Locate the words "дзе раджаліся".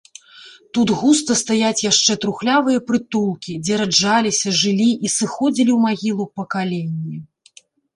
3.67-4.57